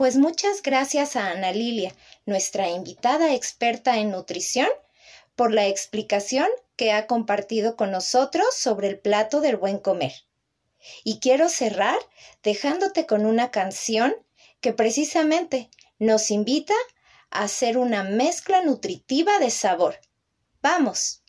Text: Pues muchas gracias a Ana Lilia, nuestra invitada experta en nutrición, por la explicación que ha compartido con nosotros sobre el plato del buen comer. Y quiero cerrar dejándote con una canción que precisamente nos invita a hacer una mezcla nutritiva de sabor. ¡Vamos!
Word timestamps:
Pues 0.00 0.16
muchas 0.16 0.62
gracias 0.62 1.14
a 1.14 1.28
Ana 1.28 1.52
Lilia, 1.52 1.94
nuestra 2.24 2.70
invitada 2.70 3.34
experta 3.34 3.98
en 3.98 4.10
nutrición, 4.10 4.70
por 5.36 5.52
la 5.52 5.66
explicación 5.66 6.46
que 6.76 6.90
ha 6.92 7.06
compartido 7.06 7.76
con 7.76 7.90
nosotros 7.90 8.46
sobre 8.54 8.88
el 8.88 8.98
plato 8.98 9.42
del 9.42 9.58
buen 9.58 9.76
comer. 9.76 10.14
Y 11.04 11.18
quiero 11.20 11.50
cerrar 11.50 11.98
dejándote 12.42 13.04
con 13.04 13.26
una 13.26 13.50
canción 13.50 14.14
que 14.62 14.72
precisamente 14.72 15.68
nos 15.98 16.30
invita 16.30 16.72
a 17.30 17.42
hacer 17.42 17.76
una 17.76 18.02
mezcla 18.02 18.62
nutritiva 18.62 19.38
de 19.38 19.50
sabor. 19.50 20.00
¡Vamos! 20.62 21.19